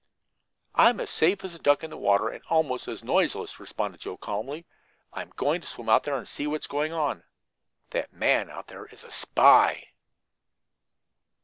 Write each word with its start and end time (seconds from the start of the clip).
"I'm 0.73 0.99
as 0.99 1.11
safe 1.11 1.43
as 1.43 1.53
a 1.53 1.59
duck 1.59 1.83
in 1.83 1.91
the 1.91 1.95
water, 1.97 2.27
and 2.29 2.43
almost 2.49 2.87
as 2.87 3.03
noiseless," 3.03 3.59
responded 3.59 3.99
Joe 4.01 4.17
calmly. 4.17 4.65
"I'm 5.13 5.29
going 5.35 5.61
to 5.61 5.67
swim 5.67 5.89
out 5.89 6.07
and 6.07 6.27
see 6.27 6.47
what 6.47 6.61
is 6.61 6.65
going 6.65 6.91
on. 6.91 7.21
That 7.91 8.11
man 8.11 8.49
out 8.49 8.65
there 8.65 8.87
is 8.87 9.03
a 9.03 9.11
spy!" 9.11 9.89